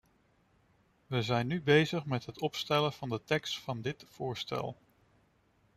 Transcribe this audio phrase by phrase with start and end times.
[1.07, 4.77] We zijn nu bezig met het opstellen van de tekst van dit voorstel.